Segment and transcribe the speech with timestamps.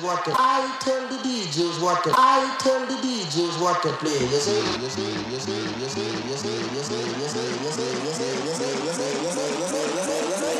[0.00, 4.12] what I tell the DJs what I tell the DJs what to play.
[4.12, 7.70] You see, you see, you see, you see, you see, you see, you see, you
[7.70, 10.58] see, you see, you see, you see, you see, you see, you see,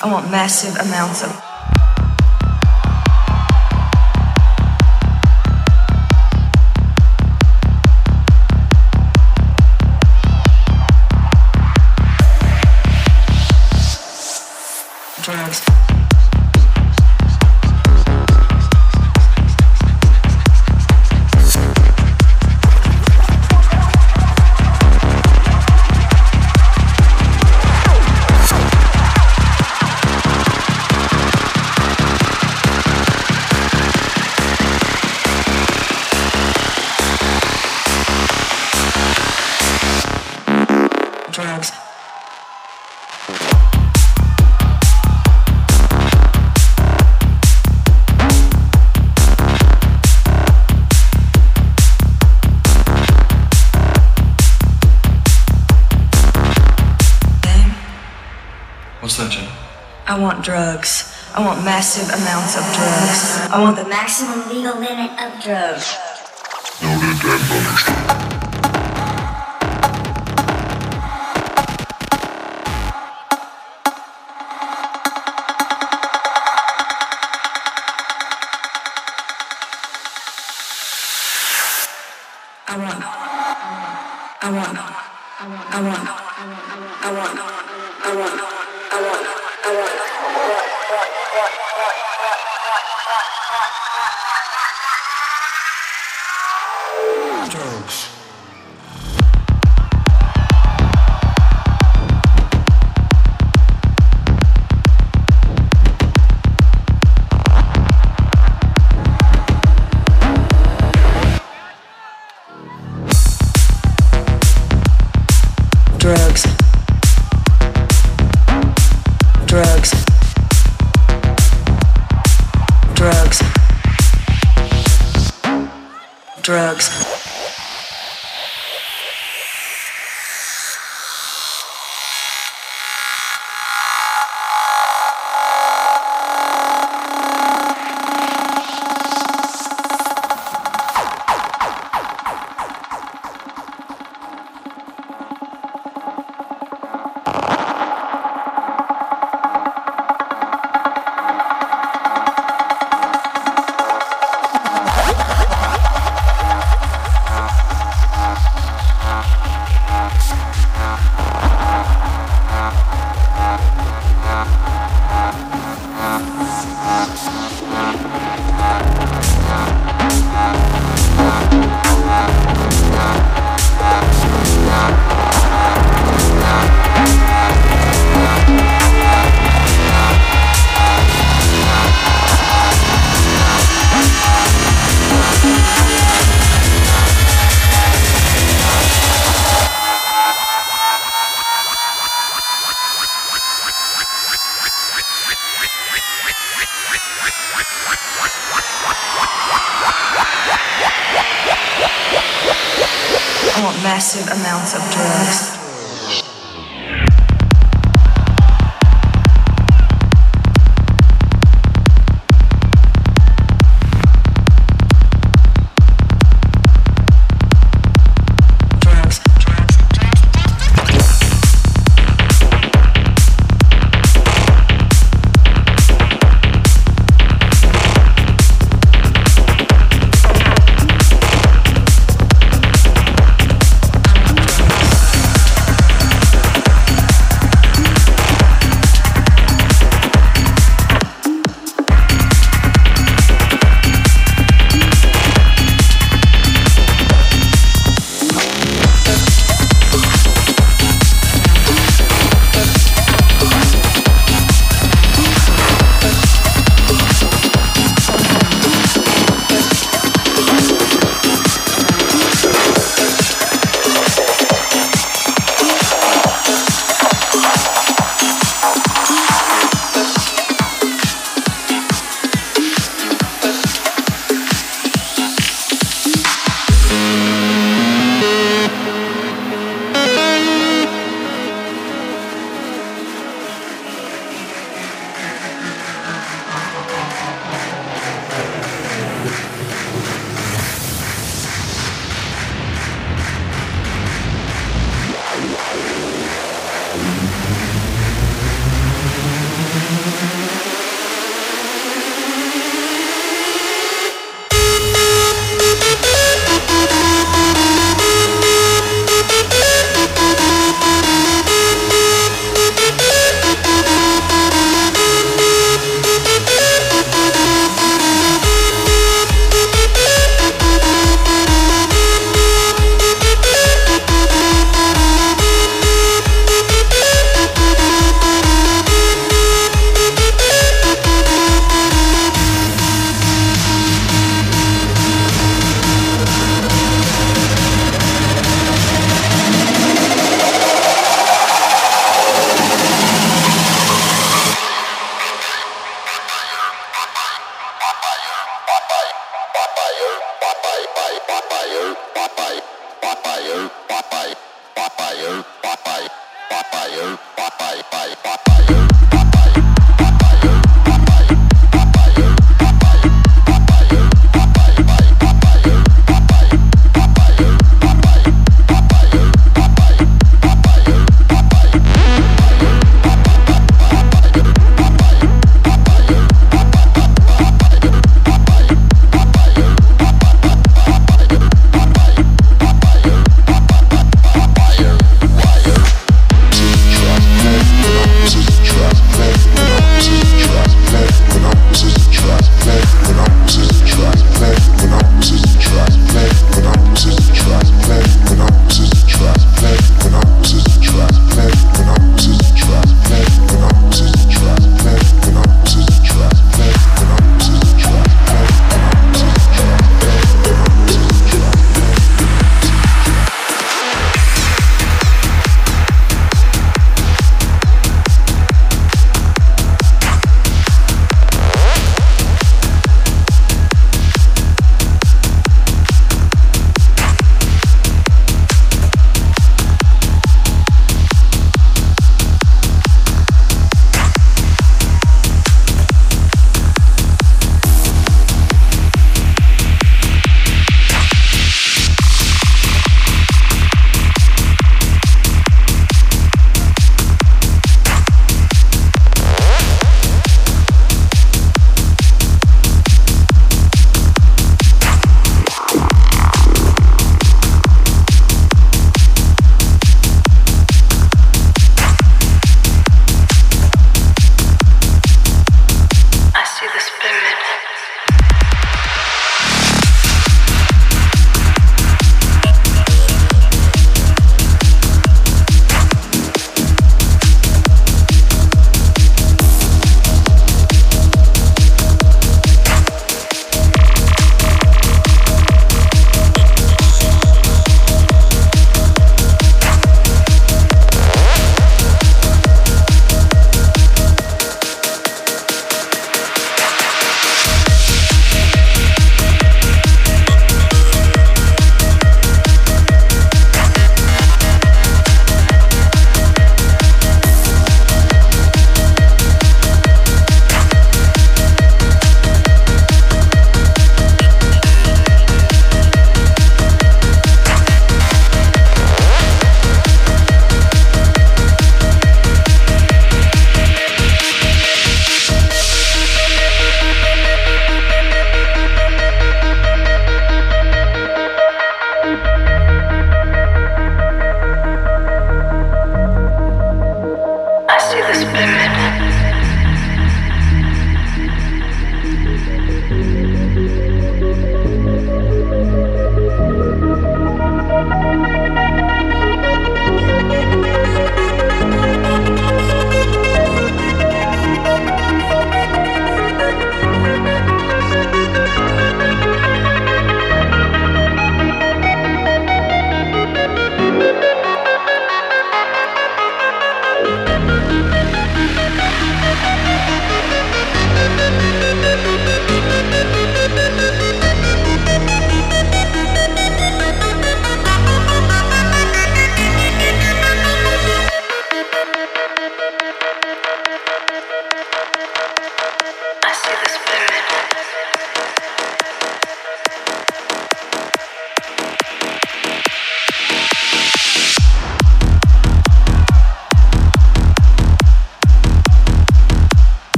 [0.00, 1.47] I want massive amounts of
[60.48, 61.12] drugs.
[61.34, 63.52] I want massive amounts of drugs.
[63.52, 65.92] I want the maximum legal limit of drugs.
[66.80, 67.97] Noted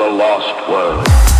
[0.00, 1.39] the lost world.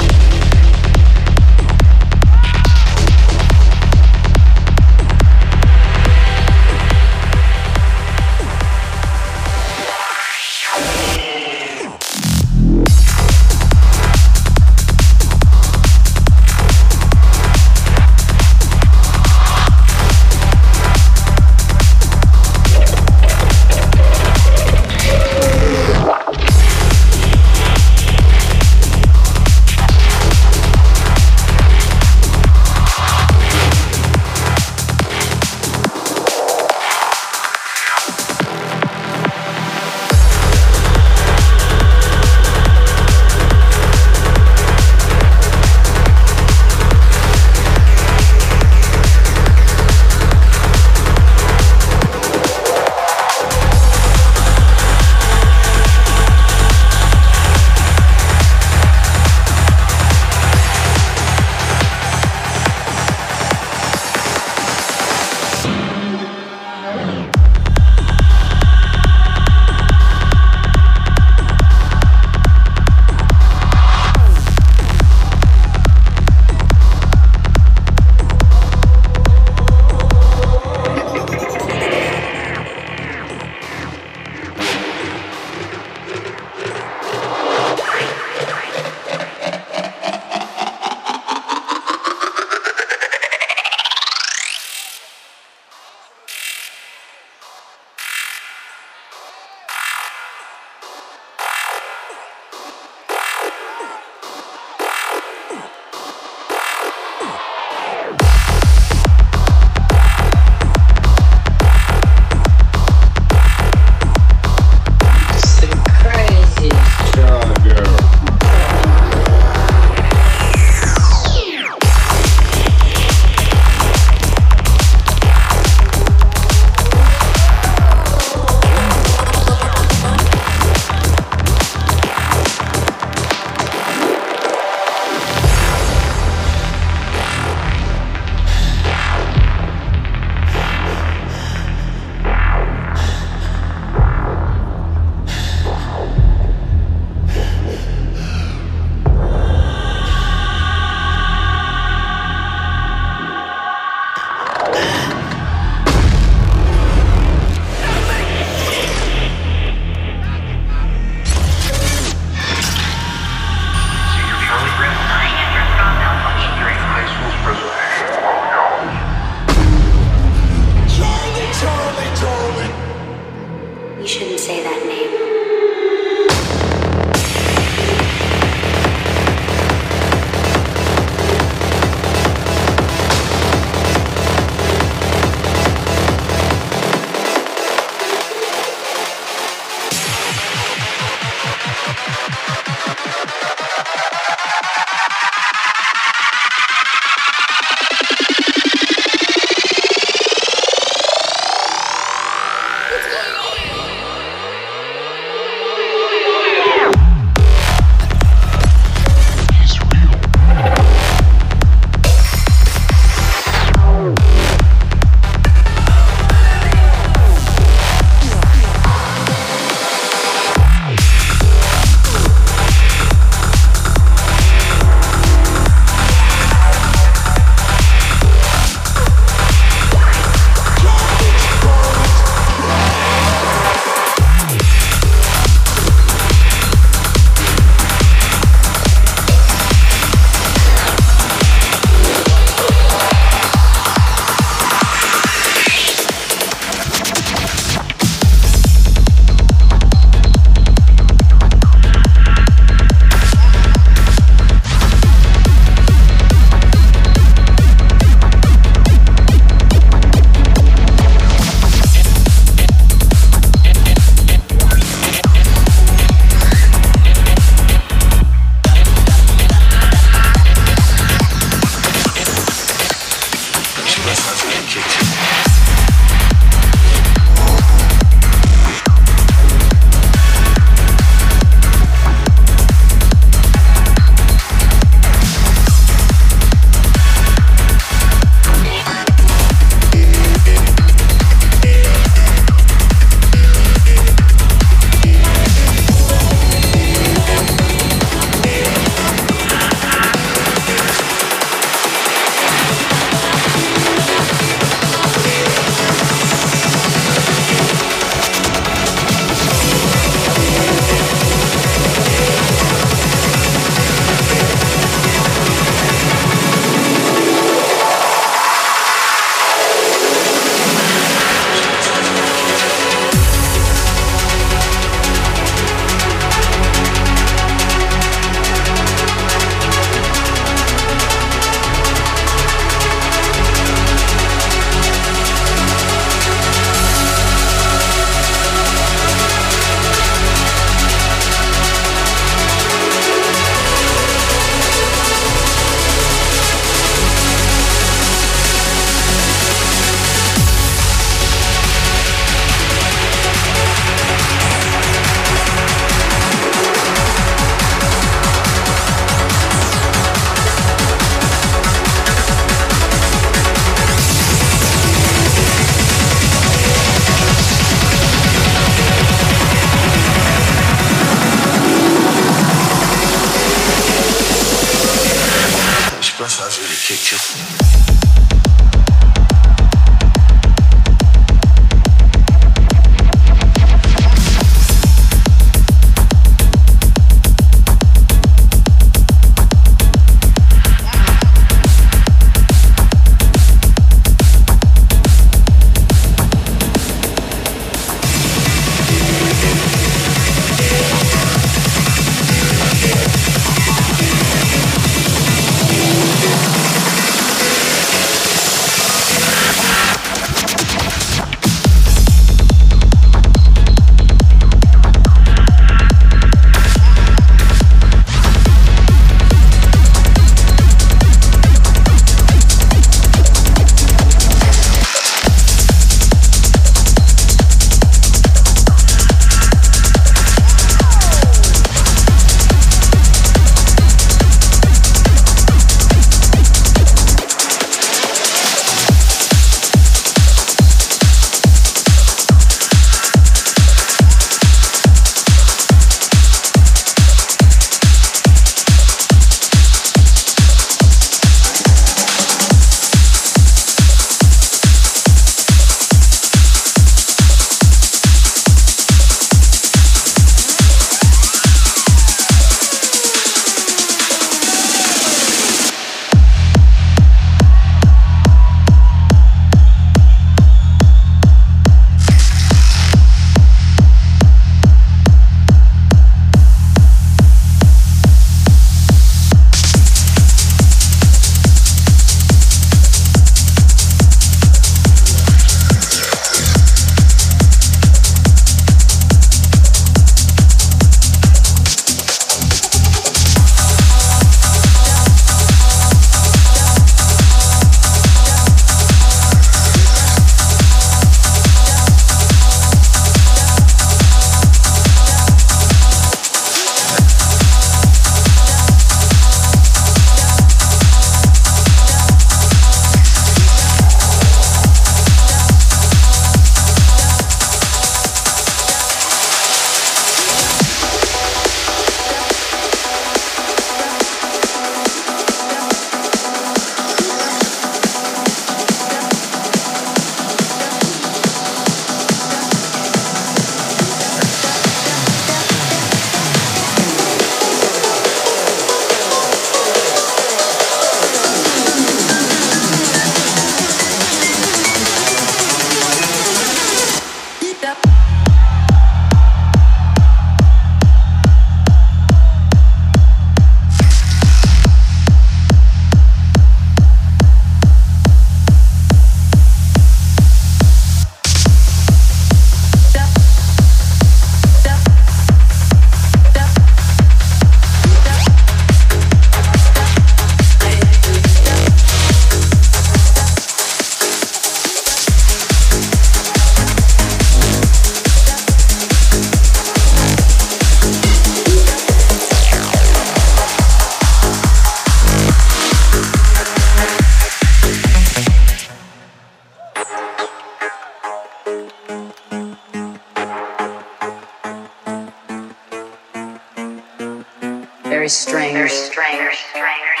[598.91, 600.00] strange, strange.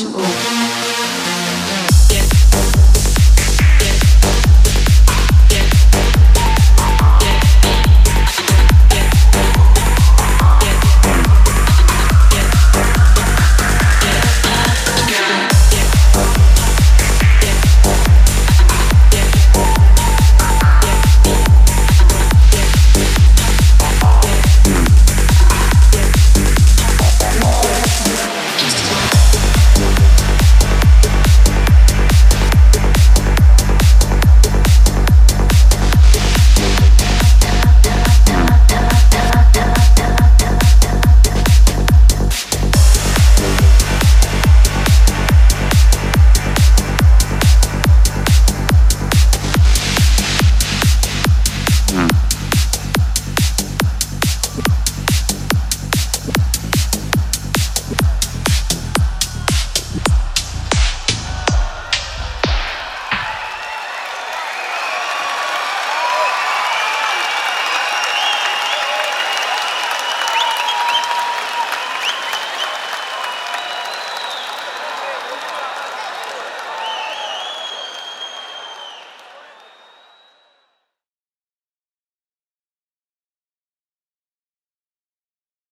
[0.00, 0.31] let.